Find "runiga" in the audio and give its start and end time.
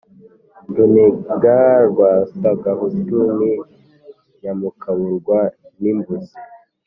0.75-1.57